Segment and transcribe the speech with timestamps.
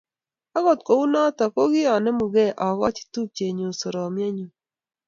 [0.57, 4.47] Akut kou notok, ko kikonemugee akochi tupchenyu soromnyenyu.